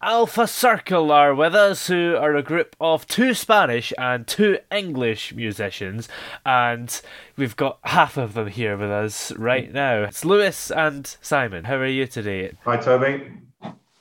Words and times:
Alpha 0.00 0.46
Circle 0.46 1.10
are 1.10 1.34
with 1.34 1.56
us, 1.56 1.88
who 1.88 2.14
are 2.16 2.36
a 2.36 2.42
group 2.42 2.76
of 2.80 3.04
two 3.08 3.34
Spanish 3.34 3.92
and 3.98 4.28
two 4.28 4.58
English 4.70 5.34
musicians, 5.34 6.08
and 6.46 7.02
we've 7.36 7.56
got 7.56 7.80
half 7.82 8.16
of 8.16 8.34
them 8.34 8.46
here 8.46 8.76
with 8.76 8.92
us 8.92 9.32
right 9.32 9.72
now. 9.72 10.04
It's 10.04 10.24
Lewis 10.24 10.70
and 10.70 11.16
Simon. 11.20 11.64
How 11.64 11.74
are 11.78 11.86
you 11.86 12.06
today? 12.06 12.52
Hi, 12.64 12.76
Toby. 12.76 13.28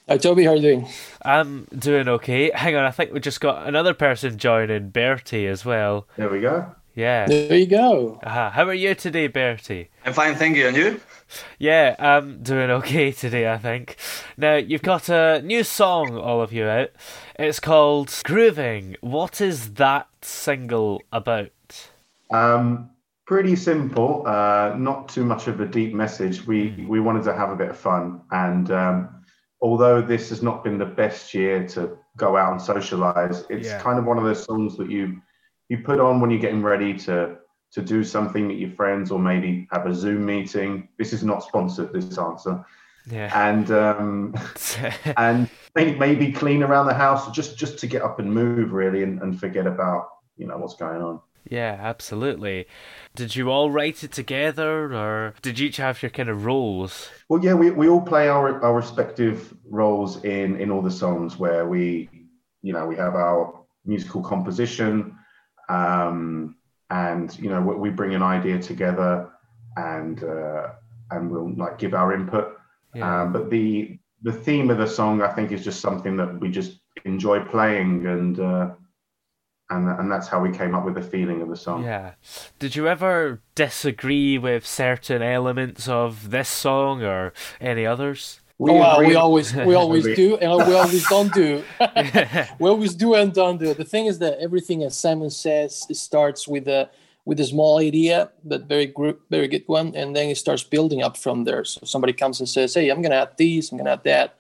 Hi, 0.08 0.18
Toby. 0.20 0.44
How 0.44 0.52
are 0.52 0.58
you 0.58 0.62
doing? 0.62 0.88
I'm 1.26 1.68
doing 1.76 2.08
okay. 2.08 2.52
Hang 2.54 2.76
on, 2.76 2.86
I 2.86 2.92
think 2.92 3.12
we 3.12 3.20
just 3.20 3.42
got 3.42 3.68
another 3.68 3.96
person 3.96 4.38
joining, 4.38 4.90
Bertie, 4.90 5.48
as 5.48 5.66
well. 5.66 6.08
There 6.16 6.30
we 6.30 6.42
go. 6.42 6.76
Yeah. 6.98 7.28
There 7.28 7.56
you 7.56 7.68
go. 7.68 8.20
Aha. 8.24 8.50
How 8.50 8.64
are 8.68 8.74
you 8.74 8.96
today, 8.96 9.28
Bertie? 9.28 9.92
I'm 10.04 10.14
fine, 10.14 10.34
thank 10.34 10.58
you. 10.58 10.68
And 10.68 10.76
you? 10.76 11.00
Yeah, 11.60 11.96
I'm 12.00 12.42
doing 12.42 12.72
okay 12.72 13.12
today, 13.12 13.52
I 13.52 13.60
think. 13.60 13.98
Now, 14.36 14.56
you've 14.56 14.82
got 14.82 15.08
a 15.08 15.44
new 15.44 15.64
song, 15.64 16.18
all 16.18 16.42
of 16.42 16.52
you 16.52 16.66
out. 16.66 16.90
It's 17.38 17.60
called 17.60 18.12
Grooving. 18.24 18.96
What 19.02 19.42
is 19.42 19.76
that 19.76 20.08
single 20.24 21.04
about? 21.14 21.52
Um, 22.32 22.90
pretty 23.28 23.56
simple. 23.56 24.24
Uh, 24.26 24.74
not 24.76 25.08
too 25.08 25.24
much 25.24 25.48
of 25.48 25.60
a 25.60 25.68
deep 25.68 25.94
message. 25.94 26.48
We 26.48 26.84
we 26.90 27.00
wanted 27.00 27.24
to 27.26 27.36
have 27.36 27.52
a 27.52 27.56
bit 27.56 27.70
of 27.70 27.78
fun, 27.78 28.22
and 28.32 28.72
um, 28.72 29.10
although 29.62 30.02
this 30.02 30.30
has 30.30 30.42
not 30.42 30.64
been 30.64 30.80
the 30.80 30.86
best 30.86 31.32
year 31.36 31.68
to 31.70 31.96
go 32.18 32.36
out 32.38 32.54
and 32.54 32.62
socialize, 32.62 33.46
it's 33.52 33.68
Yeah. 33.68 33.80
kind 33.82 34.00
of 34.00 34.06
one 34.06 34.18
of 34.18 34.24
those 34.24 34.44
songs 34.44 34.76
that 34.78 34.90
you 34.90 35.22
you 35.70 35.80
put 35.80 36.00
on 36.00 36.20
when 36.22 36.30
you're 36.30 36.40
getting 36.40 36.64
ready 36.64 36.94
to 37.00 37.38
to 37.72 37.82
do 37.82 38.04
something 38.04 38.48
with 38.48 38.58
your 38.58 38.72
friends 38.72 39.12
or 39.12 39.20
maybe 39.20 39.68
have 39.72 39.86
a 39.86 39.94
Zoom 39.94 40.26
meeting. 40.26 40.88
This 40.98 41.12
is 41.12 41.24
not 41.24 41.44
sponsored. 41.44 41.92
This 41.94 42.18
answer. 42.18 42.66
Yeah. 43.10 43.32
and 43.50 43.72
um, 43.72 44.36
and 45.18 45.50
may- 45.76 45.96
maybe 45.96 46.34
clean 46.34 46.62
around 46.62 46.88
the 46.88 46.94
house 46.94 47.32
just 47.32 47.58
just 47.58 47.80
to 47.80 47.88
get 47.88 48.02
up 48.02 48.20
and 48.20 48.34
move 48.34 48.74
really 48.74 49.02
and, 49.04 49.22
and 49.22 49.40
forget 49.40 49.66
about 49.66 50.10
you 50.36 50.46
know 50.46 50.58
what's 50.58 50.76
going 50.76 51.02
on 51.02 51.22
yeah, 51.50 51.78
absolutely. 51.80 52.68
Did 53.16 53.36
you 53.36 53.50
all 53.50 53.72
write 53.72 54.04
it 54.04 54.12
together, 54.12 54.94
or 54.94 55.34
did 55.42 55.60
you 55.60 55.68
each 55.68 55.78
have 55.78 56.02
your 56.02 56.10
kind 56.10 56.30
of 56.30 56.46
roles? 56.46 57.10
well 57.30 57.44
yeah 57.44 57.54
we, 57.54 57.72
we 57.72 57.88
all 57.88 58.02
play 58.02 58.28
our 58.30 58.64
our 58.64 58.76
respective 58.76 59.54
roles 59.66 60.24
in 60.24 60.60
in 60.60 60.72
all 60.72 60.82
the 60.82 60.92
songs 60.92 61.38
where 61.38 61.68
we 61.68 62.10
you 62.62 62.74
know 62.74 62.86
we 62.86 62.96
have 62.96 63.16
our 63.16 63.64
musical 63.86 64.22
composition 64.22 65.18
um 65.70 66.56
and 66.90 67.38
you 67.40 67.50
know 67.50 67.62
we, 67.62 67.76
we 67.76 67.90
bring 67.90 68.16
an 68.16 68.24
idea 68.24 68.58
together 68.60 69.30
and 69.76 70.24
uh 70.24 70.70
and 71.12 71.30
we'll 71.32 71.54
like 71.56 71.78
give 71.78 71.94
our 71.94 72.14
input 72.14 72.58
Yeah. 72.94 73.22
Um, 73.22 73.34
but 73.34 73.50
the 73.50 74.00
the 74.24 74.32
theme 74.32 74.72
of 74.72 74.78
the 74.80 74.88
song, 74.88 75.22
I 75.22 75.32
think, 75.34 75.52
is 75.52 75.64
just 75.64 75.80
something 75.80 76.18
that 76.18 76.40
we 76.40 76.50
just 76.50 76.80
enjoy 77.06 77.42
playing, 77.46 78.08
and 78.08 78.40
uh, 78.40 78.72
and 79.70 79.88
and 80.00 80.12
that's 80.12 80.28
how 80.28 80.42
we 80.42 80.52
came 80.52 80.74
up 80.74 80.86
with 80.86 80.96
the 80.96 81.02
feeling 81.02 81.42
of 81.42 81.50
the 81.50 81.56
song. 81.56 81.84
Yeah. 81.84 82.14
Did 82.60 82.76
you 82.76 82.88
ever 82.88 83.42
disagree 83.56 84.38
with 84.38 84.66
certain 84.66 85.22
elements 85.22 85.88
of 85.88 86.32
this 86.32 86.50
song 86.50 87.04
or 87.04 87.34
any 87.62 87.86
others? 87.86 88.42
We 88.60 88.72
oh, 88.72 88.74
well, 88.76 89.00
we 89.00 89.16
always 89.16 89.54
we 89.54 89.76
always 89.84 90.04
do, 90.16 90.38
and 90.38 90.50
we 90.68 90.74
always 90.74 91.08
don't 91.08 91.32
do. 91.34 91.64
we 92.60 92.70
always 92.70 92.96
do 92.96 93.14
and 93.14 93.32
don't 93.32 93.60
do. 93.60 93.74
The 93.74 93.86
thing 93.86 94.08
is 94.08 94.18
that 94.20 94.40
everything, 94.40 94.84
as 94.84 94.98
Simon 94.98 95.30
says, 95.30 95.86
it 95.90 95.96
starts 95.96 96.48
with 96.48 96.68
a 96.68 96.90
with 97.26 97.40
a 97.40 97.46
small 97.46 97.78
idea, 97.80 98.32
but 98.44 98.64
very 98.64 98.88
group, 98.88 99.22
very 99.30 99.48
good 99.48 99.64
one, 99.68 99.94
and 99.96 100.16
then 100.16 100.30
it 100.30 100.38
starts 100.38 100.64
building 100.64 101.04
up 101.04 101.18
from 101.18 101.44
there. 101.44 101.64
So 101.66 101.82
somebody 101.86 102.14
comes 102.14 102.40
and 102.40 102.50
says, 102.50 102.74
"Hey, 102.74 102.90
I'm 102.90 103.02
gonna 103.02 103.16
add 103.16 103.38
this, 103.38 103.72
I'm 103.72 103.78
gonna 103.78 103.92
add 103.92 104.04
that." 104.06 104.36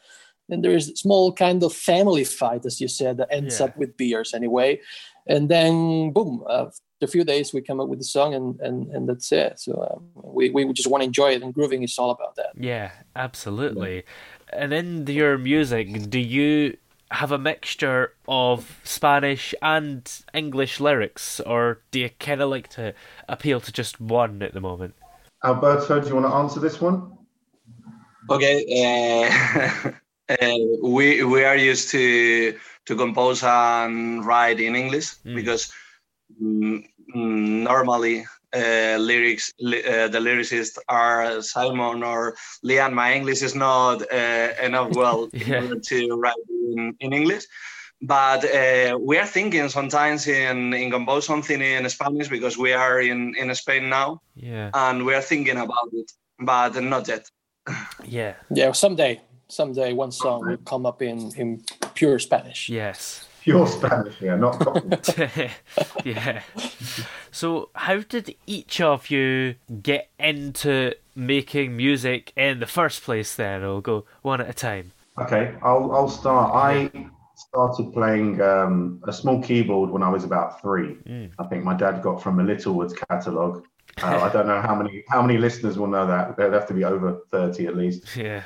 Then 0.49 0.61
there 0.61 0.71
is 0.75 0.89
a 0.89 0.95
small 0.95 1.31
kind 1.33 1.61
of 1.61 1.73
family 1.73 2.23
fight, 2.23 2.65
as 2.65 2.79
you 2.81 2.87
said, 2.87 3.17
that 3.17 3.27
ends 3.31 3.59
Yeah. 3.59 3.65
up 3.65 3.77
with 3.77 3.97
beers 3.97 4.33
anyway, 4.33 4.79
and 5.27 5.47
then 5.49 6.11
boom. 6.11 6.43
Uh, 6.47 6.67
a 7.01 7.07
few 7.07 7.23
days, 7.23 7.53
we 7.53 7.61
come 7.61 7.79
up 7.79 7.87
with 7.87 7.99
the 7.99 8.05
song, 8.05 8.33
and 8.33 8.59
and, 8.59 8.87
and 8.87 9.09
that's 9.09 9.31
it. 9.31 9.59
So 9.59 9.71
um, 9.91 10.33
we 10.33 10.49
we 10.49 10.71
just 10.73 10.89
want 10.89 11.01
to 11.01 11.05
enjoy 11.05 11.31
it, 11.31 11.43
and 11.43 11.53
grooving 11.53 11.83
is 11.83 11.97
all 11.97 12.11
about 12.11 12.35
that. 12.35 12.51
Yeah, 12.55 12.91
absolutely. 13.15 14.03
And 14.51 14.73
in 14.73 15.05
your 15.07 15.37
music, 15.37 16.09
do 16.09 16.19
you 16.19 16.77
have 17.11 17.31
a 17.31 17.37
mixture 17.37 18.13
of 18.27 18.79
Spanish 18.83 19.53
and 19.61 20.09
English 20.33 20.79
lyrics, 20.79 21.39
or 21.41 21.79
do 21.91 21.99
you 21.99 22.09
kind 22.19 22.41
of 22.41 22.49
like 22.49 22.69
to 22.69 22.93
appeal 23.29 23.59
to 23.61 23.71
just 23.71 24.01
one 24.01 24.41
at 24.41 24.53
the 24.53 24.61
moment? 24.61 24.95
Alberto, 25.43 25.99
do 25.99 26.07
you 26.07 26.15
want 26.15 26.25
to 26.25 26.33
answer 26.33 26.59
this 26.59 26.81
one? 26.81 27.17
Okay. 28.29 28.65
Uh, 28.83 29.91
uh, 30.29 30.57
we 30.83 31.23
we 31.23 31.43
are 31.43 31.55
used 31.55 31.91
to 31.91 32.57
to 32.85 32.95
compose 32.95 33.43
and 33.43 34.25
write 34.25 34.59
in 34.59 34.75
English 34.75 35.15
Mm. 35.25 35.35
because 35.35 35.71
normally 37.13 38.25
uh, 38.55 38.97
lyrics 38.99 39.51
li- 39.59 39.83
uh, 39.85 40.07
the 40.07 40.19
lyricists 40.19 40.77
are 40.87 41.41
Simon 41.41 42.03
or 42.03 42.35
Leanne. 42.65 42.93
My 42.93 43.13
English 43.13 43.41
is 43.41 43.55
not 43.55 44.01
uh, 44.11 44.49
enough 44.63 44.95
well 44.95 45.29
Yeah. 45.33 45.61
to 45.89 46.07
write 46.21 46.35
in, 46.49 46.95
in 46.99 47.13
English. 47.13 47.45
But 48.01 48.43
uh, 48.45 48.97
we 49.01 49.17
are 49.17 49.25
thinking 49.25 49.69
sometimes 49.69 50.27
in, 50.27 50.73
in 50.73 50.91
compose 50.91 51.25
something 51.25 51.59
in 51.61 51.89
Spanish 51.89 52.27
because 52.29 52.55
we 52.57 52.71
are 52.73 53.01
in, 53.01 53.33
in 53.35 53.53
Spain 53.55 53.89
now 53.89 54.21
Yeah, 54.35 54.69
and 54.73 55.03
we 55.05 55.15
are 55.15 55.21
thinking 55.21 55.57
about 55.57 55.89
it, 55.93 56.11
but 56.39 56.75
not 56.83 57.07
yet. 57.07 57.25
yeah, 58.05 58.33
Yeah, 58.53 58.71
someday, 58.73 59.19
someday, 59.47 59.93
one 59.93 60.11
song 60.11 60.45
will 60.47 60.57
come 60.63 60.85
up 60.85 61.01
in 61.01 61.31
in 61.37 61.63
pure 61.95 62.19
Spanish. 62.19 62.69
yes. 62.69 63.25
Pure 63.47 63.67
Spanish, 63.67 64.21
yeah, 64.21 64.35
not 64.35 64.59
copy. 64.59 65.49
yeah. 66.03 66.41
So, 67.31 67.69
how 67.75 67.99
did 67.99 68.35
each 68.45 68.81
of 68.81 69.09
you 69.09 69.55
get 69.81 70.09
into 70.19 70.93
making 71.15 71.77
music 71.77 72.33
in 72.35 72.59
the 72.59 72.65
first 72.65 73.03
place? 73.03 73.35
Then 73.35 73.63
I'll 73.63 73.79
go 73.79 74.03
one 74.21 74.41
at 74.41 74.49
a 74.49 74.53
time. 74.53 74.91
Okay, 75.17 75.55
I'll 75.61 75.93
I'll 75.93 76.09
start. 76.09 76.53
I 76.53 76.91
started 77.37 77.93
playing 77.93 78.41
um, 78.41 79.01
a 79.07 79.13
small 79.13 79.41
keyboard 79.41 79.91
when 79.91 80.03
I 80.03 80.09
was 80.09 80.25
about 80.25 80.61
three. 80.61 80.95
Mm. 81.07 81.31
I 81.39 81.45
think 81.45 81.63
my 81.63 81.73
dad 81.73 82.01
got 82.01 82.21
from 82.21 82.41
a 82.41 82.43
Littlewoods 82.43 82.93
catalogue. 82.93 83.65
Uh, 84.03 84.23
I 84.23 84.29
don't 84.33 84.47
know 84.47 84.59
how 84.59 84.75
many 84.75 85.05
how 85.07 85.21
many 85.21 85.37
listeners 85.37 85.79
will 85.79 85.87
know 85.87 86.05
that. 86.05 86.35
They'd 86.35 86.51
have 86.51 86.67
to 86.67 86.73
be 86.73 86.83
over 86.83 87.21
thirty 87.31 87.65
at 87.67 87.77
least. 87.77 88.13
Yeah, 88.13 88.43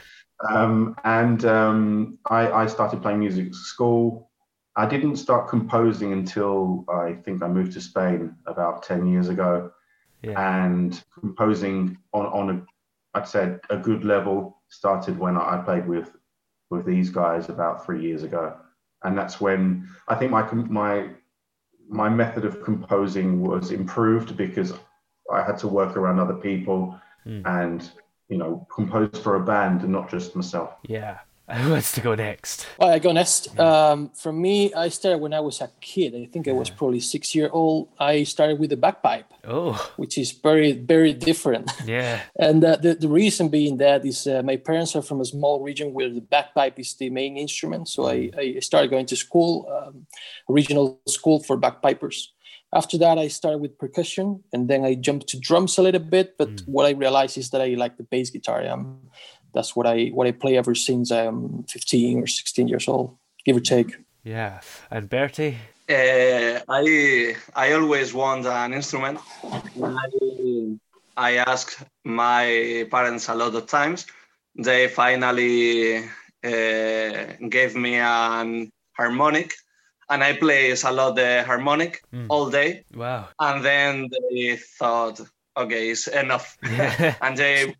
Um, 0.47 0.95
and 1.03 1.43
um, 1.43 2.19
I, 2.29 2.51
I 2.51 2.67
started 2.67 3.01
playing 3.01 3.17
music 3.17 3.47
at 3.47 3.55
school. 3.55 4.27
I 4.75 4.85
didn't 4.85 5.17
start 5.17 5.49
composing 5.49 6.13
until 6.13 6.85
I 6.89 7.13
think 7.23 7.43
I 7.43 7.47
moved 7.47 7.73
to 7.73 7.81
Spain 7.81 8.35
about 8.45 8.83
10 8.83 9.05
years 9.07 9.27
ago. 9.29 9.71
yeah, 10.21 10.63
And 10.65 11.01
composing 11.19 11.97
on, 12.13 12.25
on 12.27 12.49
a, 12.49 13.17
I'd 13.17 13.27
say 13.27 13.57
a 13.69 13.77
good 13.77 14.05
level 14.05 14.61
started 14.69 15.19
when 15.19 15.35
I 15.37 15.61
played 15.65 15.87
with, 15.87 16.15
with 16.69 16.85
these 16.85 17.09
guys 17.09 17.49
about 17.49 17.85
three 17.85 18.01
years 18.01 18.23
ago. 18.23 18.55
and 19.03 19.17
that's 19.17 19.41
when 19.41 19.87
I 20.07 20.15
think 20.15 20.31
my 20.31 20.43
my 20.81 21.09
my 21.89 22.07
method 22.07 22.45
of 22.45 22.63
composing 22.63 23.41
was 23.41 23.71
improved 23.71 24.37
because 24.37 24.71
I 25.37 25.41
had 25.43 25.57
to 25.63 25.67
work 25.67 25.97
around 25.97 26.19
other 26.19 26.35
people 26.49 26.79
Mm. 27.27 27.43
and 27.45 27.91
you 28.29 28.37
know 28.41 28.65
compose 28.73 29.19
for 29.23 29.35
a 29.35 29.39
band 29.51 29.81
and 29.83 29.91
not 29.91 30.09
just 30.09 30.35
myself. 30.35 30.69
Yeah. 30.97 31.19
Who 31.61 31.71
wants 31.71 31.91
to 31.93 32.01
go 32.01 32.15
next? 32.15 32.65
Well, 32.79 32.89
I 32.89 32.99
go 32.99 33.11
next. 33.11 33.59
Um, 33.59 34.09
for 34.15 34.31
me, 34.31 34.73
I 34.73 34.87
started 34.89 35.19
when 35.19 35.33
I 35.33 35.41
was 35.41 35.59
a 35.61 35.69
kid. 35.81 36.15
I 36.15 36.25
think 36.31 36.47
I 36.47 36.53
was 36.53 36.69
probably 36.69 37.01
six 37.01 37.35
year 37.35 37.49
old. 37.51 37.89
I 37.99 38.23
started 38.23 38.57
with 38.59 38.69
the 38.69 38.77
bagpipe, 38.77 39.25
Oh, 39.43 39.73
which 39.97 40.17
is 40.17 40.31
very, 40.31 40.71
very 40.71 41.13
different. 41.13 41.69
yeah. 41.85 42.21
And 42.39 42.63
uh, 42.63 42.77
the, 42.77 42.95
the 42.95 43.09
reason 43.09 43.49
being 43.49 43.77
that 43.77 44.05
is 44.05 44.27
uh, 44.27 44.41
my 44.43 44.55
parents 44.55 44.95
are 44.95 45.01
from 45.01 45.19
a 45.19 45.25
small 45.25 45.61
region 45.61 45.93
where 45.93 46.09
the 46.09 46.21
bagpipe 46.21 46.79
is 46.79 46.93
the 46.95 47.09
main 47.09 47.37
instrument. 47.37 47.87
So 47.89 48.07
I, 48.07 48.31
I 48.37 48.59
started 48.59 48.89
going 48.89 49.05
to 49.07 49.15
school, 49.15 49.67
um, 49.75 50.05
regional 50.47 51.01
school 51.07 51.43
for 51.43 51.57
bagpipers. 51.57 52.33
After 52.73 52.97
that, 52.99 53.17
I 53.17 53.27
started 53.27 53.57
with 53.59 53.77
percussion 53.77 54.43
and 54.53 54.69
then 54.69 54.85
I 54.85 54.95
jumped 54.95 55.27
to 55.29 55.39
drums 55.39 55.77
a 55.77 55.81
little 55.81 55.99
bit. 55.99 56.37
But 56.37 56.61
what 56.65 56.85
I 56.85 56.91
realized 56.91 57.37
is 57.37 57.49
that 57.49 57.61
I 57.61 57.73
like 57.75 57.97
the 57.97 58.03
bass 58.03 58.29
guitar. 58.29 58.65
Um, 58.65 58.99
that's 59.53 59.75
what 59.75 59.87
I 59.87 60.07
what 60.13 60.27
I 60.27 60.31
play 60.31 60.57
ever 60.57 60.75
since 60.75 61.11
I'm 61.11 61.63
15 61.63 62.23
or 62.23 62.27
16 62.27 62.67
years 62.67 62.87
old, 62.87 63.17
give 63.45 63.57
or 63.57 63.61
take. 63.61 63.95
Yeah. 64.23 64.61
And 64.89 65.09
Bertie? 65.09 65.57
Uh, 65.89 66.59
I 66.69 67.35
I 67.55 67.73
always 67.73 68.13
want 68.13 68.45
an 68.45 68.73
instrument. 68.73 69.19
I, 69.83 70.77
I 71.17 71.31
asked 71.37 71.83
my 72.03 72.87
parents 72.89 73.27
a 73.29 73.35
lot 73.35 73.55
of 73.55 73.67
times. 73.67 74.05
They 74.55 74.87
finally 74.87 75.97
uh, 76.43 77.49
gave 77.49 77.75
me 77.75 77.95
an 77.95 78.71
harmonic, 78.93 79.53
and 80.09 80.23
I 80.23 80.33
play 80.33 80.71
a 80.71 80.91
lot 80.91 81.15
the 81.15 81.43
harmonic 81.45 82.03
all 82.29 82.49
day. 82.49 82.83
Wow. 82.93 83.29
And 83.39 83.65
then 83.65 84.09
they 84.29 84.57
thought, 84.57 85.19
okay, 85.57 85.89
it's 85.89 86.07
enough, 86.07 86.57
Yeah. 86.63 87.15
and 87.21 87.37
they 87.37 87.75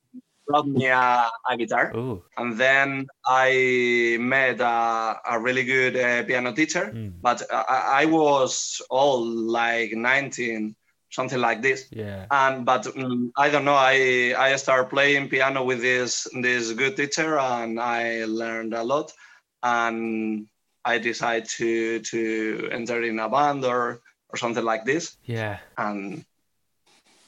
brought 0.48 0.68
me 0.68 0.88
a, 0.88 1.30
a 1.50 1.58
guitar. 1.58 1.92
oh. 1.96 2.24
And 2.38 2.58
then 2.58 3.08
I 3.26 4.18
met 4.20 4.60
a, 4.60 5.20
a 5.30 5.40
really 5.40 5.64
good 5.64 5.96
uh, 5.96 6.24
piano 6.24 6.52
teacher, 6.54 6.92
Mm. 6.94 7.14
but 7.22 7.42
I, 7.52 8.02
I 8.04 8.06
was 8.06 8.82
all 8.90 9.24
like 9.26 9.94
19, 9.94 10.76
something 11.12 11.40
like 11.40 11.62
this. 11.62 11.88
Yeah. 11.92 12.26
And 12.32 12.66
but 12.66 12.84
mm, 12.84 13.32
I 13.38 13.50
don't 13.50 13.66
know. 13.66 13.76
I 13.78 14.34
I 14.38 14.56
started 14.58 14.90
playing 14.90 15.30
piano 15.30 15.64
with 15.64 15.82
this 15.82 16.28
this 16.42 16.72
good 16.74 16.96
teacher, 16.98 17.38
and 17.40 17.80
I 17.80 18.26
learned 18.26 18.74
a 18.74 18.84
lot. 18.84 19.12
And 19.64 20.48
I 20.84 20.98
decided 20.98 21.48
to 21.60 22.00
to 22.00 22.70
enter 22.72 23.04
in 23.04 23.20
a 23.20 23.30
band 23.30 23.64
or 23.66 24.02
or 24.30 24.38
something 24.38 24.64
like 24.66 24.86
this. 24.86 25.18
Yeah. 25.26 25.60
And 25.78 26.26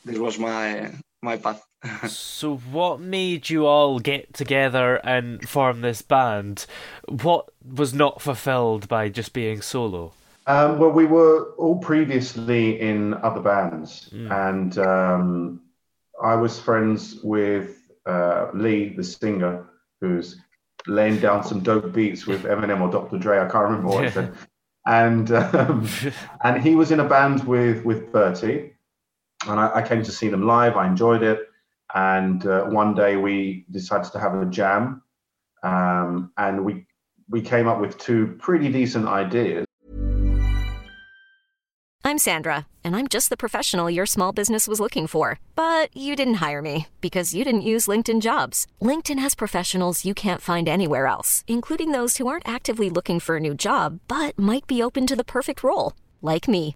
this 0.06 0.18
was 0.18 0.39
my 0.39 0.92
my 1.21 1.38
path. 1.38 1.62
So, 2.07 2.57
what 2.57 3.00
made 3.00 3.50
you 3.50 3.65
all 3.65 4.00
get 4.00 4.33
together 4.33 4.95
and 5.06 5.47
form 5.47 5.81
this 5.81 6.01
band? 6.01 6.65
What 7.07 7.50
was 7.63 7.94
not 7.94 8.21
fulfilled 8.21 8.88
by 8.88 9.09
just 9.09 9.33
being 9.33 9.62
solo? 9.62 10.13
Um, 10.45 10.80
well, 10.80 10.91
we 10.91 11.06
were 11.06 11.51
all 11.57 11.77
previously 11.77 12.80
in 12.80 13.13
other 13.15 13.39
bands, 13.39 14.09
and 14.12 14.77
um, 14.77 15.62
I 16.21 16.35
was 16.35 16.59
friends 16.59 17.19
with 17.24 17.77
uh, 18.06 18.47
Lee, 18.53 18.89
the 18.89 19.03
singer, 19.03 19.65
who's 20.01 20.39
laying 20.85 21.19
down 21.19 21.44
some 21.44 21.62
dope 21.62 21.94
beats 21.94 22.27
with 22.27 22.44
Eminem 22.44 22.81
or 22.81 22.91
Dr. 22.91 23.18
Dre. 23.18 23.39
I 23.39 23.47
can't 23.50 23.63
remember 23.65 23.88
what 23.88 24.13
said. 24.13 24.33
And 24.85 25.31
um, 25.31 25.88
and 26.44 26.62
he 26.62 26.75
was 26.75 26.91
in 26.91 27.00
a 27.00 27.07
band 27.07 27.45
with 27.45 27.85
with 27.85 28.12
Bertie, 28.12 28.74
and 29.47 29.59
I, 29.59 29.75
I 29.75 29.81
came 29.88 30.03
to 30.03 30.12
see 30.12 30.27
them 30.27 30.45
live. 30.45 30.75
I 30.75 30.88
enjoyed 30.88 31.24
it, 31.24 31.39
and 31.94 32.45
uh, 32.45 32.63
one 32.66 32.94
day 32.94 33.16
we 33.16 33.66
decided 33.72 34.12
to 34.12 34.19
have 34.19 34.34
a 34.36 34.45
jam, 34.45 35.01
um, 35.63 36.31
and 36.38 36.63
we 36.66 36.86
we 37.30 37.42
came 37.42 37.68
up 37.68 37.80
with 37.80 37.98
two 37.98 38.36
pretty 38.40 38.72
decent 38.72 39.07
ideas. 39.07 39.66
I'm 42.06 42.18
Sandra, 42.18 42.68
and 42.84 42.98
I'm 42.98 43.07
just 43.07 43.30
the 43.30 43.38
professional 43.38 43.90
your 43.90 44.06
small 44.06 44.34
business 44.34 44.68
was 44.68 44.81
looking 44.81 45.07
for. 45.07 45.40
But 45.56 45.95
you 45.95 46.18
didn't 46.18 46.45
hire 46.45 46.62
me 46.62 46.88
because 47.00 47.34
you 47.34 47.45
didn't 47.45 47.69
use 47.74 47.88
LinkedIn 47.88 48.22
jobs. 48.22 48.68
LinkedIn 48.81 49.19
has 49.19 49.36
professionals 49.36 50.04
you 50.04 50.13
can't 50.13 50.42
find 50.42 50.68
anywhere 50.68 51.07
else, 51.07 51.45
including 51.48 51.92
those 51.92 52.18
who 52.18 52.28
aren't 52.28 52.48
actively 52.48 52.90
looking 52.90 53.19
for 53.22 53.38
a 53.38 53.40
new 53.40 53.56
job 53.56 54.00
but 54.07 54.38
might 54.38 54.68
be 54.68 54.84
open 54.84 55.07
to 55.07 55.16
the 55.16 55.24
perfect 55.24 55.63
role, 55.63 55.94
like 56.22 56.48
me. 56.48 56.75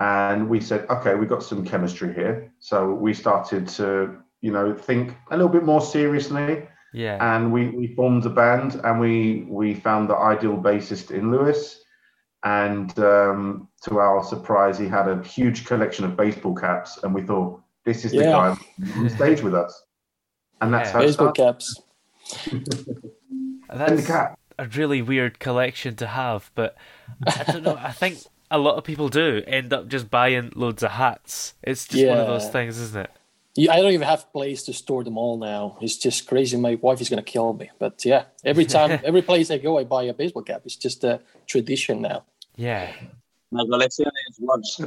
And 0.00 0.48
we 0.48 0.60
said 0.60 0.86
okay 0.90 1.14
we've 1.14 1.28
got 1.28 1.42
some 1.42 1.64
chemistry 1.64 2.12
here 2.12 2.52
so 2.58 2.92
we 2.92 3.14
started 3.14 3.68
to 3.68 4.16
you 4.40 4.50
know 4.50 4.74
think 4.74 5.14
a 5.30 5.36
little 5.36 5.48
bit 5.52 5.64
more 5.64 5.80
seriously 5.80 6.66
Yeah. 6.92 7.18
and 7.34 7.52
we, 7.52 7.68
we 7.70 7.94
formed 7.94 8.26
a 8.26 8.30
band 8.30 8.80
and 8.84 8.98
we 8.98 9.46
we 9.48 9.74
found 9.74 10.08
the 10.10 10.16
ideal 10.16 10.56
bassist 10.56 11.10
in 11.12 11.30
lewis 11.30 11.80
and 12.44 12.96
um, 12.98 13.68
to 13.84 13.98
our 14.00 14.22
surprise 14.24 14.76
he 14.78 14.88
had 14.88 15.08
a 15.08 15.22
huge 15.22 15.64
collection 15.64 16.04
of 16.04 16.16
baseball 16.16 16.54
caps 16.54 16.98
and 17.02 17.14
we 17.14 17.22
thought 17.22 17.60
this 17.84 18.04
is 18.04 18.10
the 18.12 18.18
Yeah. 18.24 18.32
guy 18.32 18.56
on 18.98 19.08
stage 19.10 19.42
with 19.42 19.54
us 19.54 19.72
and 20.60 20.72
that's 20.74 20.88
Yeah. 20.88 20.92
how 20.92 21.00
it 21.00 21.06
Baseball 21.06 21.34
started. 21.34 21.42
caps. 21.44 21.80
And 23.70 23.80
the 23.80 23.96
That's 23.96 24.08
a 24.58 24.66
really 24.78 25.02
weird 25.02 25.38
collection 25.38 25.96
to 25.96 26.06
have, 26.06 26.50
but 26.54 26.76
I 27.26 27.44
don't 27.50 27.62
know. 27.64 27.76
I 27.80 27.92
think 27.92 28.18
a 28.50 28.58
lot 28.58 28.76
of 28.76 28.84
people 28.84 29.08
do 29.08 29.42
end 29.46 29.72
up 29.72 29.88
just 29.88 30.10
buying 30.10 30.52
loads 30.54 30.82
of 30.82 30.92
hats. 30.92 31.54
It's 31.62 31.86
just 31.86 32.06
one 32.06 32.18
of 32.18 32.26
those 32.26 32.48
things, 32.48 32.78
isn't 32.78 33.00
it? 33.00 33.10
Yeah, 33.56 33.72
I 33.72 33.80
don't 33.80 33.92
even 33.92 34.06
have 34.06 34.32
place 34.32 34.64
to 34.64 34.72
store 34.72 35.04
them 35.04 35.16
all 35.16 35.38
now. 35.38 35.78
It's 35.80 35.96
just 35.96 36.26
crazy. 36.26 36.56
My 36.56 36.74
wife 36.74 37.00
is 37.00 37.08
gonna 37.08 37.22
kill 37.22 37.52
me. 37.52 37.70
But 37.78 38.04
yeah, 38.04 38.24
every 38.44 38.64
time, 38.64 38.98
every 39.04 39.22
place 39.22 39.50
I 39.50 39.58
go, 39.58 39.78
I 39.78 39.84
buy 39.84 40.04
a 40.04 40.14
baseball 40.14 40.42
cap. 40.42 40.62
It's 40.64 40.76
just 40.76 41.04
a 41.04 41.20
tradition 41.46 42.02
now. 42.02 42.24
Yeah. 42.56 42.92
My 43.52 43.64
collection 43.64 44.06
is 44.28 44.40
worse. 44.40 44.80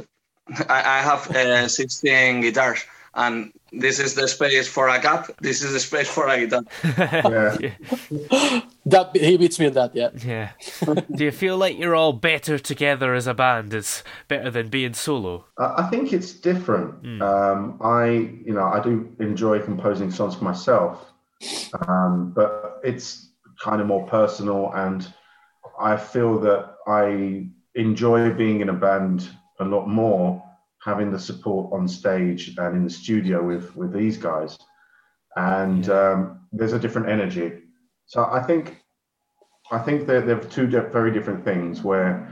I, 0.68 0.98
I 0.98 1.02
have 1.02 1.30
uh, 1.30 1.68
16 1.68 2.40
guitars, 2.42 2.84
and 3.14 3.52
this 3.72 3.98
is 3.98 4.14
the 4.14 4.28
space 4.28 4.68
for 4.68 4.88
a 4.88 4.98
cap. 5.00 5.30
This 5.40 5.62
is 5.62 5.72
the 5.72 5.80
space 5.80 6.08
for 6.08 6.28
a 6.28 6.46
guitar. 6.46 6.62
Yeah. 7.70 8.60
That 8.86 9.14
he 9.14 9.36
beats 9.36 9.58
me 9.60 9.66
at 9.66 9.74
that. 9.74 9.94
Yeah. 9.94 10.10
Yeah. 10.24 10.52
Do 11.14 11.24
you 11.24 11.30
feel 11.30 11.58
like 11.58 11.78
you're 11.78 11.94
all 11.94 12.14
better 12.14 12.58
together 12.58 13.12
as 13.12 13.26
a 13.26 13.34
band? 13.34 13.74
It's 13.74 14.02
better 14.28 14.50
than 14.50 14.68
being 14.68 14.94
solo. 14.94 15.44
I 15.58 15.82
I 15.82 15.90
think 15.90 16.14
it's 16.14 16.32
different. 16.32 17.20
Um, 17.20 17.78
I, 17.82 18.06
you 18.46 18.54
know, 18.54 18.64
I 18.64 18.80
do 18.80 19.14
enjoy 19.20 19.60
composing 19.60 20.10
songs 20.10 20.36
for 20.36 20.44
myself, 20.44 21.04
um, 21.86 22.32
but 22.34 22.80
it's 22.82 23.28
kind 23.62 23.82
of 23.82 23.86
more 23.86 24.06
personal, 24.06 24.72
and 24.74 25.12
I 25.78 25.98
feel 25.98 26.38
that 26.40 26.74
I 26.86 27.48
enjoy 27.74 28.32
being 28.32 28.60
in 28.60 28.70
a 28.70 28.74
band 28.74 29.28
a 29.60 29.64
lot 29.64 29.86
more, 29.86 30.42
having 30.84 31.10
the 31.10 31.18
support 31.18 31.72
on 31.72 31.88
stage 31.88 32.56
and 32.56 32.76
in 32.76 32.84
the 32.84 32.90
studio 32.90 33.42
with 33.42 33.74
with 33.76 33.92
these 33.92 34.16
guys, 34.16 34.58
and 35.36 35.88
um, 35.90 36.40
there's 36.52 36.72
a 36.72 36.78
different 36.78 37.08
energy. 37.08 37.52
So 38.06 38.24
I 38.24 38.42
think, 38.42 38.82
I 39.70 39.78
think 39.78 40.06
that 40.06 40.26
they're 40.26 40.40
two 40.40 40.66
very 40.66 41.12
different 41.12 41.44
things 41.44 41.82
where 41.82 42.26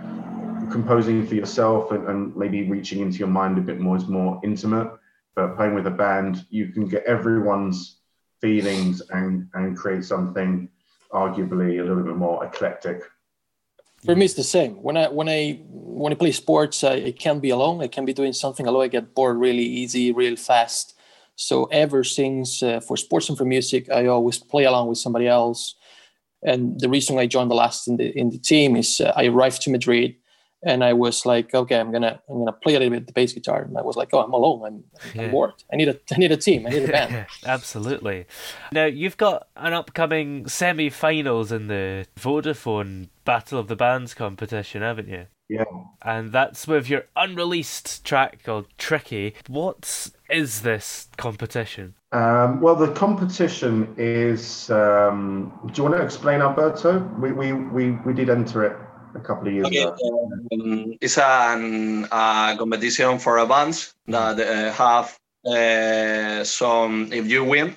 composing 0.71 1.27
for 1.27 1.35
yourself 1.35 1.93
and, 1.93 2.09
and 2.09 2.37
maybe 2.37 2.69
reaching 2.69 3.01
into 3.01 3.19
your 3.19 3.29
mind 3.29 3.59
a 3.59 3.61
bit 3.61 3.79
more 3.79 3.97
is 3.97 4.09
more 4.09 4.41
intimate. 4.43 4.91
But 5.35 5.57
playing 5.57 5.75
with 5.75 5.87
a 5.87 5.91
band 5.91 6.47
you 6.49 6.69
can 6.69 6.89
get 6.89 7.05
everyone's 7.05 8.01
feelings 8.41 9.03
and 9.11 9.49
and 9.55 9.77
create 9.77 10.05
something 10.05 10.69
arguably 11.13 11.81
a 11.81 11.83
little 11.83 12.03
bit 12.03 12.17
more 12.17 12.45
eclectic 12.45 13.03
For 14.05 14.15
me, 14.15 14.25
it's 14.25 14.35
the 14.35 14.45
same. 14.45 14.75
When 14.83 14.97
I 14.97 15.09
when 15.09 15.29
I 15.29 15.61
when 15.71 16.13
I 16.13 16.17
play 16.17 16.33
sports, 16.33 16.85
I, 16.85 16.95
I 16.95 17.13
can't 17.13 17.43
be 17.43 17.51
alone. 17.51 17.83
I 17.83 17.89
can 17.89 18.05
be 18.05 18.13
doing 18.13 18.33
something 18.33 18.67
alone. 18.67 18.85
I 18.85 18.89
get 18.89 19.15
bored 19.15 19.39
really 19.39 19.65
easy, 19.65 20.13
real 20.13 20.37
fast. 20.37 20.95
So 21.35 21.65
ever 21.67 22.05
since 22.05 22.63
uh, 22.63 22.81
for 22.81 22.97
sports 22.97 23.29
and 23.29 23.37
for 23.37 23.45
music, 23.45 23.91
I 23.91 24.07
always 24.07 24.39
play 24.39 24.65
along 24.65 24.89
with 24.89 24.99
somebody 24.99 25.27
else. 25.27 25.75
And 26.43 26.79
the 26.79 26.89
reason 26.89 27.19
I 27.19 27.27
joined 27.27 27.51
the 27.51 27.55
last 27.55 27.89
in 27.89 27.97
the 27.97 28.17
in 28.17 28.31
the 28.31 28.39
team 28.39 28.77
is 28.77 29.01
uh, 29.01 29.13
I 29.17 29.27
arrived 29.27 29.63
to 29.63 29.71
Madrid, 29.71 30.17
and 30.67 30.85
I 30.85 30.93
was 30.93 31.25
like, 31.25 31.55
okay, 31.55 31.79
I'm 31.81 31.93
gonna 31.93 32.21
I'm 32.29 32.39
gonna 32.39 32.53
play 32.53 32.75
a 32.75 32.79
little 32.79 32.97
bit 32.99 33.07
the 33.07 33.13
bass 33.13 33.33
guitar. 33.33 33.63
And 33.63 33.79
I 33.79 33.83
was 33.83 33.97
like, 33.97 34.11
oh, 34.13 34.21
I'm 34.21 34.33
alone. 34.33 34.65
I'm, 34.67 34.85
Yeah. 35.15 35.23
I'm 35.23 35.31
bored. 35.31 35.55
I 35.73 35.77
need 35.77 35.89
a 35.89 35.99
I 36.13 36.19
need 36.19 36.33
a 36.33 36.37
team. 36.37 36.67
I 36.67 36.71
need 36.71 36.85
a 36.89 36.93
band. 36.93 37.27
Absolutely. 37.47 38.27
Now 38.73 38.85
you've 38.85 39.17
got 39.17 39.49
an 39.57 39.73
upcoming 39.73 40.47
semi-finals 40.49 41.53
in 41.53 41.69
the 41.69 42.07
Vodafone 42.19 43.09
Battle 43.25 43.59
of 43.59 43.69
the 43.69 43.77
Bands 43.77 44.13
competition, 44.15 44.83
haven't 44.83 45.09
you? 45.09 45.27
yeah 45.49 45.65
And 46.03 46.33
that's 46.33 46.67
with 46.67 46.89
your 46.89 47.05
unreleased 47.15 48.05
track 48.05 48.43
called 48.43 48.67
Tricky. 48.79 49.35
What 49.47 50.11
is 50.29 50.63
this 50.63 51.09
competition? 51.17 51.95
um, 52.13 52.61
well 52.61 52.77
the 52.77 52.93
competition 52.93 53.93
is 53.99 54.71
um, 54.71 55.53
do 55.67 55.73
you 55.77 55.83
want 55.89 55.97
to 55.97 56.03
explain 56.03 56.41
alberto 56.41 56.99
we 57.21 57.33
we 57.33 57.53
we, 57.53 57.91
we 58.07 58.13
did 58.13 58.31
enter 58.31 58.65
it 58.65 58.77
a 59.17 59.21
couple 59.21 59.49
of 59.49 59.55
years 59.55 59.67
Okay, 59.67 59.83
ago 59.83 60.31
um, 60.53 60.95
it's 61.01 61.19
an 61.19 62.05
a 62.11 62.55
competition 62.59 63.19
for 63.19 63.39
a 63.39 63.47
bands 63.47 63.95
that 64.07 64.39
uh, 64.39 64.73
have 64.73 65.19
uh, 65.47 66.45
some. 66.45 67.13
If 67.13 67.27
you 67.29 67.45
win, 67.45 67.77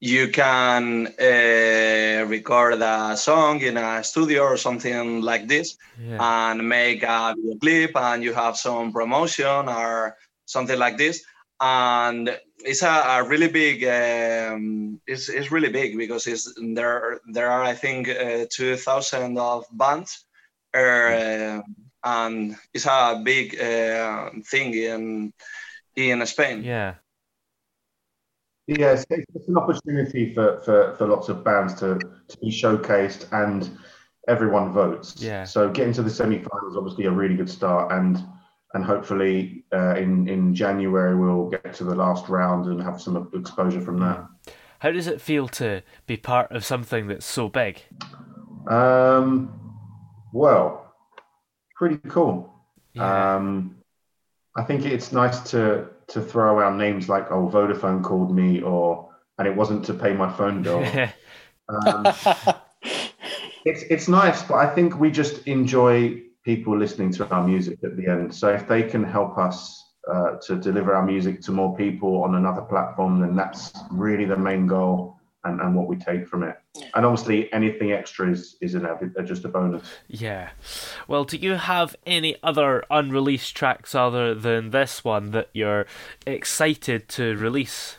you 0.00 0.28
can 0.28 1.06
uh, 1.18 2.24
record 2.28 2.80
a 2.82 3.16
song 3.16 3.60
in 3.60 3.76
a 3.76 4.02
studio 4.04 4.42
or 4.42 4.56
something 4.56 5.20
like 5.22 5.48
this, 5.48 5.76
Yeah. 5.98 6.50
and 6.50 6.68
make 6.68 7.02
a 7.02 7.34
video 7.36 7.58
clip, 7.58 7.96
and 7.96 8.22
you 8.22 8.32
have 8.34 8.56
some 8.56 8.92
promotion 8.92 9.68
or 9.68 10.16
something 10.44 10.78
like 10.78 10.96
this. 10.98 11.24
And 11.60 12.38
it's 12.58 12.82
a, 12.82 12.96
a 13.16 13.24
really 13.24 13.48
big. 13.48 13.82
Um, 13.84 15.00
it's, 15.06 15.28
it's 15.28 15.50
really 15.50 15.70
big 15.70 15.96
because 15.96 16.26
it's 16.26 16.52
there. 16.74 17.20
There 17.32 17.50
are 17.50 17.62
I 17.62 17.74
think 17.74 18.08
uh, 18.08 18.44
two 18.50 18.76
thousand 18.76 19.38
of 19.38 19.64
bands 19.72 20.25
uh, 20.76 21.62
and 22.04 22.56
it's 22.72 22.86
a 22.86 23.20
big 23.24 23.58
uh, 23.60 24.30
thing 24.50 24.74
in 24.74 25.32
in 25.96 26.26
Spain. 26.26 26.62
Yeah. 26.62 26.94
Yes, 28.66 29.06
it's 29.10 29.24
it's 29.34 29.48
an 29.48 29.56
opportunity 29.56 30.34
for, 30.34 30.60
for, 30.62 30.96
for 30.96 31.06
lots 31.06 31.28
of 31.28 31.44
bands 31.44 31.74
to, 31.74 31.98
to 32.28 32.38
be 32.38 32.50
showcased 32.50 33.26
and 33.32 33.70
everyone 34.28 34.72
votes. 34.72 35.14
Yeah. 35.18 35.44
So 35.44 35.70
getting 35.70 35.92
to 35.94 36.02
the 36.02 36.10
semi-finals 36.10 36.72
is 36.72 36.76
obviously 36.76 37.04
a 37.04 37.10
really 37.12 37.36
good 37.36 37.48
start 37.48 37.92
and 37.92 38.22
and 38.74 38.84
hopefully 38.84 39.64
uh, 39.72 39.94
in 39.94 40.28
in 40.28 40.54
January 40.54 41.14
we'll 41.14 41.48
get 41.48 41.74
to 41.74 41.84
the 41.84 41.94
last 41.94 42.28
round 42.28 42.66
and 42.66 42.82
have 42.82 43.00
some 43.00 43.30
exposure 43.34 43.80
from 43.80 44.00
that. 44.00 44.26
How 44.80 44.90
does 44.90 45.06
it 45.06 45.20
feel 45.20 45.48
to 45.48 45.82
be 46.06 46.16
part 46.16 46.50
of 46.50 46.64
something 46.64 47.06
that's 47.06 47.24
so 47.24 47.48
big? 47.48 47.82
Um, 48.66 49.65
well, 50.36 50.94
pretty 51.74 51.96
cool. 52.08 52.52
Yeah. 52.92 53.36
Um, 53.36 53.76
I 54.56 54.62
think 54.62 54.84
it's 54.84 55.12
nice 55.12 55.40
to 55.50 55.88
to 56.08 56.20
throw 56.20 56.54
around 56.54 56.78
names 56.78 57.08
like 57.08 57.30
"Oh, 57.30 57.48
Vodafone 57.48 58.02
called 58.02 58.34
me," 58.34 58.62
or 58.62 59.10
"and 59.38 59.48
it 59.48 59.54
wasn't 59.54 59.84
to 59.86 59.94
pay 59.94 60.12
my 60.12 60.30
phone 60.32 60.62
bill." 60.62 60.84
Um, 61.68 62.06
it's 63.64 63.82
it's 63.90 64.06
nice, 64.06 64.40
but 64.44 64.54
I 64.54 64.72
think 64.72 65.00
we 65.00 65.10
just 65.10 65.48
enjoy 65.48 66.22
people 66.44 66.78
listening 66.78 67.10
to 67.14 67.28
our 67.28 67.44
music 67.44 67.80
at 67.82 67.96
the 67.96 68.06
end. 68.06 68.32
So 68.32 68.50
if 68.50 68.68
they 68.68 68.84
can 68.84 69.02
help 69.02 69.36
us 69.36 69.82
uh, 70.08 70.36
to 70.46 70.54
deliver 70.54 70.94
our 70.94 71.04
music 71.04 71.42
to 71.42 71.50
more 71.50 71.76
people 71.76 72.22
on 72.22 72.36
another 72.36 72.62
platform, 72.62 73.18
then 73.18 73.34
that's 73.34 73.72
really 73.90 74.26
the 74.26 74.36
main 74.36 74.68
goal 74.68 75.15
and, 75.46 75.60
and 75.60 75.74
what 75.74 75.86
we 75.86 75.96
take 75.96 76.26
from 76.26 76.42
it. 76.42 76.56
And 76.94 77.06
obviously, 77.06 77.52
anything 77.52 77.92
extra 77.92 78.30
is 78.30 78.56
is 78.60 78.74
an, 78.74 78.84
added- 78.84 79.16
uh, 79.16 79.22
just 79.22 79.44
a 79.44 79.48
bonus. 79.48 79.86
Yeah. 80.08 80.50
Well, 81.08 81.24
do 81.24 81.36
you 81.36 81.54
have 81.54 81.96
any 82.04 82.36
other 82.42 82.84
unreleased 82.90 83.56
tracks 83.56 83.94
other 83.94 84.34
than 84.34 84.70
this 84.70 85.04
one 85.04 85.30
that 85.30 85.48
you're 85.52 85.86
excited 86.26 87.08
to 87.10 87.36
release? 87.36 87.96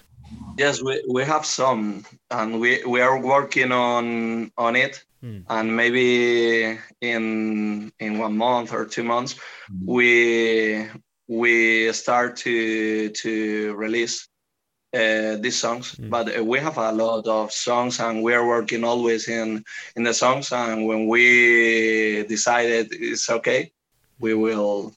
Yes, 0.58 0.82
we, 0.84 1.04
we 1.10 1.24
have 1.24 1.46
some, 1.46 2.06
and 2.30 2.60
we, 2.60 2.84
we 2.86 3.00
are 3.02 3.20
working 3.20 3.72
on 3.72 4.52
on 4.58 4.76
it. 4.76 5.04
Hmm. 5.22 5.40
And 5.50 5.76
maybe 5.76 6.78
in 7.02 7.92
in 8.00 8.20
one 8.20 8.38
month 8.38 8.74
or 8.74 8.86
two 8.86 9.04
months, 9.04 9.40
we 9.86 10.88
we 11.28 11.92
start 11.94 12.38
to 12.38 13.10
to 13.10 13.74
release 13.76 14.28
uh, 14.94 15.36
these 15.38 15.60
songs. 15.60 15.96
But 15.96 16.38
uh, 16.38 16.44
we 16.44 16.60
have 16.60 16.78
a 16.78 16.92
lot 16.92 17.28
of 17.28 17.52
songs, 17.52 18.00
and 18.00 18.24
we 18.24 18.34
are 18.34 18.48
working 18.48 18.84
always 18.84 19.28
in 19.28 19.64
in 19.96 20.04
the 20.04 20.14
songs. 20.14 20.52
And 20.52 20.86
when 20.88 21.08
we 21.08 22.24
decided 22.28 22.88
it's 22.92 23.30
okay, 23.30 23.72
we 24.20 24.34
will 24.34 24.94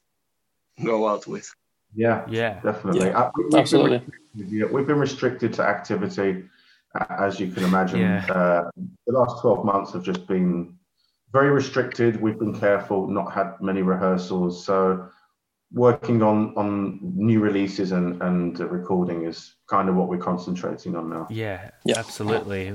go 0.83 1.07
out 1.07 1.27
with. 1.27 1.53
Yeah, 1.93 2.25
Yeah. 2.29 2.59
definitely. 2.63 3.07
Yeah, 3.07 3.19
Uh, 3.19 3.31
we- 3.35 3.43
we've 3.43 3.51
been 3.51 3.59
absolutely. 3.59 3.97
restricted- 3.97 4.51
yeah, 4.51 4.65
we've 4.71 4.87
been 4.87 4.99
restricted 4.99 5.53
to 5.55 5.63
activity, 5.63 6.45
as 7.09 7.39
you 7.39 7.51
can 7.51 7.63
imagine. 7.65 7.99
Yeah. 7.99 8.25
Uh, 8.29 8.69
the 9.05 9.11
last 9.13 9.41
12 9.41 9.65
months 9.65 9.91
have 9.91 10.03
just 10.03 10.25
been 10.25 10.73
very 11.33 11.51
restricted. 11.51 12.21
We've 12.21 12.39
been 12.39 12.57
careful, 12.57 13.07
not 13.07 13.33
had 13.33 13.59
many 13.61 13.81
rehearsals. 13.81 14.65
So, 14.65 15.05
working 15.73 16.21
on, 16.21 16.53
on 16.57 16.99
new 17.01 17.39
releases 17.39 17.91
and, 17.93 18.21
and 18.21 18.59
uh, 18.59 18.67
recording 18.67 19.25
is 19.25 19.55
kind 19.69 19.87
of 19.87 19.95
what 19.95 20.09
we're 20.09 20.17
concentrating 20.17 20.95
on 20.97 21.09
now. 21.09 21.27
Yeah, 21.29 21.69
Yeah. 21.85 21.97
absolutely. 21.97 22.73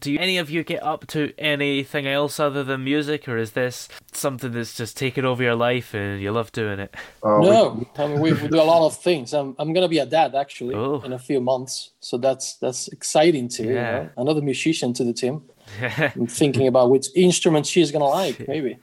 Do 0.00 0.10
you, 0.10 0.18
any 0.18 0.38
of 0.38 0.50
you 0.50 0.64
get 0.64 0.82
up 0.82 1.06
to 1.08 1.32
anything 1.38 2.06
else 2.08 2.40
other 2.40 2.64
than 2.64 2.82
music, 2.82 3.28
or 3.28 3.36
is 3.36 3.52
this 3.52 3.88
something 4.12 4.50
that's 4.50 4.74
just 4.74 4.96
taken 4.96 5.24
over 5.24 5.42
your 5.42 5.54
life 5.54 5.94
and 5.94 6.20
you 6.20 6.32
love 6.32 6.50
doing 6.52 6.80
it? 6.80 6.94
Uh, 7.22 7.38
we- 7.40 7.50
No, 7.50 7.86
I 7.98 8.06
mean 8.08 8.20
we, 8.20 8.32
we 8.32 8.48
do 8.48 8.60
a 8.60 8.64
lot 8.64 8.84
of 8.86 8.96
things. 8.96 9.32
I'm 9.34 9.54
I'm 9.58 9.72
gonna 9.74 9.88
be 9.88 9.98
a 9.98 10.06
dad 10.06 10.34
actually 10.34 10.74
Oh. 10.74 11.02
in 11.04 11.12
a 11.12 11.18
few 11.18 11.40
months, 11.40 11.90
so 12.00 12.16
that's 12.18 12.54
that's 12.56 12.88
exciting 12.88 13.48
too. 13.48 13.64
You 13.64 13.74
Yeah. 13.74 13.92
know? 13.92 14.08
Another 14.16 14.40
musician 14.42 14.92
to 14.94 15.04
the 15.04 15.12
team. 15.12 15.42
I'm 15.80 16.26
thinking 16.26 16.66
about 16.66 16.90
which 16.90 17.06
instrument 17.14 17.66
she's 17.66 17.90
gonna 17.92 18.06
like. 18.08 18.48
Maybe, 18.48 18.78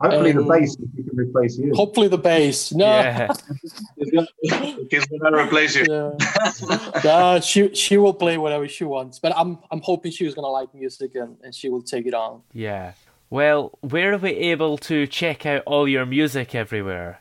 hopefully, 0.00 0.32
the 0.32 0.40
um, 0.40 0.48
bass 0.48 0.76
if 0.76 0.88
we 0.96 1.02
can 1.02 1.16
replace 1.16 1.58
you. 1.58 1.72
hopefully 1.74 2.08
the 2.08 2.18
bass. 2.18 2.72
No, 2.72 2.86
yeah. 2.86 3.28
He's 3.96 5.06
gonna, 5.06 5.44
replace 5.44 5.76
you. 5.76 5.86
yeah. 5.88 7.00
Nah, 7.04 7.40
she 7.40 7.74
she 7.74 7.96
will 7.96 8.14
play 8.14 8.38
whatever 8.38 8.68
she 8.68 8.84
wants, 8.84 9.18
but 9.18 9.32
I'm 9.36 9.58
I'm 9.70 9.80
hoping 9.80 10.12
she's 10.12 10.34
gonna 10.34 10.48
like 10.48 10.74
music 10.74 11.14
and, 11.14 11.36
and 11.42 11.54
she 11.54 11.68
will 11.68 11.82
take 11.82 12.06
it 12.06 12.14
on. 12.14 12.42
Yeah. 12.52 12.92
Well, 13.30 13.78
where 13.82 14.12
are 14.12 14.18
we 14.18 14.30
able 14.30 14.76
to 14.78 15.06
check 15.06 15.46
out 15.46 15.62
all 15.64 15.86
your 15.86 16.04
music 16.04 16.54
everywhere? 16.56 17.20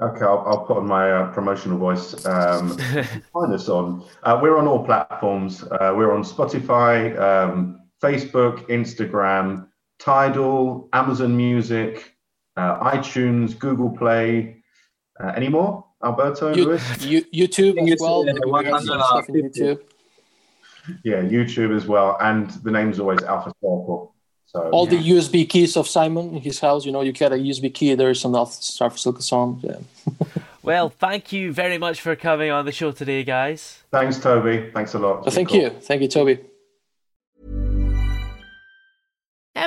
Okay, 0.00 0.24
I'll, 0.24 0.42
I'll 0.46 0.64
put 0.64 0.78
on 0.78 0.86
my 0.86 1.12
uh, 1.12 1.32
promotional 1.32 1.76
voice. 1.76 2.24
Um, 2.24 2.76
find 3.32 3.52
us 3.52 3.68
on. 3.68 4.04
Uh, 4.22 4.38
we're 4.42 4.56
on 4.56 4.66
all 4.66 4.84
platforms. 4.84 5.62
Uh, 5.62 5.92
we're 5.94 6.14
on 6.14 6.22
Spotify, 6.22 7.18
um, 7.20 7.82
Facebook, 8.02 8.66
Instagram, 8.68 9.68
Tidal, 9.98 10.88
Amazon 10.92 11.36
Music, 11.36 12.11
iTunes, 12.56 13.58
Google 13.58 13.90
Play. 13.90 14.62
Uh, 15.20 15.32
any 15.36 15.48
more, 15.48 15.84
Alberto? 16.04 16.54
You, 16.54 16.64
Lewis? 16.66 17.04
you, 17.04 17.22
YouTube 17.32 17.76
as 17.92 18.00
well. 18.00 18.28
uh, 18.28 18.32
We 18.60 18.64
have 18.66 18.82
some 18.82 19.00
stuff 19.00 19.28
in 19.28 19.34
150. 19.34 19.60
YouTube. 19.60 19.80
Yeah, 21.04 21.22
YouTube 21.22 21.76
as 21.76 21.86
well. 21.86 22.16
And 22.20 22.50
the 22.64 22.70
name's 22.70 22.98
always 22.98 23.22
Alpha 23.22 23.50
Circle. 23.60 24.14
So 24.46 24.68
All 24.70 24.86
the 24.86 24.98
USB 24.98 25.48
keys 25.48 25.76
of 25.76 25.86
Simon 25.88 26.34
in 26.34 26.42
his 26.42 26.60
house, 26.60 26.84
you 26.84 26.92
know, 26.92 27.00
you 27.00 27.12
get 27.12 27.32
a 27.32 27.36
USB 27.36 27.72
key, 27.72 27.94
there 27.94 28.10
is 28.10 28.20
some 28.20 28.34
Alpha 28.34 28.52
Star 28.62 28.90
Silicon 28.96 29.22
song. 29.22 29.60
Yeah. 29.62 29.76
Well, 30.64 30.90
thank 30.90 31.32
you 31.32 31.52
very 31.52 31.76
much 31.76 32.00
for 32.00 32.14
coming 32.14 32.52
on 32.52 32.64
the 32.66 32.70
show 32.70 32.92
today, 32.92 33.24
guys. 33.24 33.82
thanks, 33.90 34.20
Toby. 34.20 34.70
Thanks 34.72 34.94
a 34.94 34.98
lot. 35.00 35.24
So 35.24 35.30
thank 35.32 35.52
you. 35.52 35.70
Thank 35.70 36.02
you, 36.02 36.06
Toby. 36.08 36.38